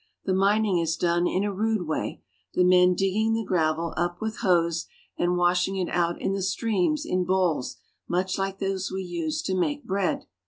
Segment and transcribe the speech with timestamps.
[0.25, 2.23] The mining is done in a rude way,
[2.55, 7.05] the men digging the gravel up with hoes, and washing it out in the streams
[7.05, 7.77] in bowls
[8.07, 10.25] much like those we use to make bread.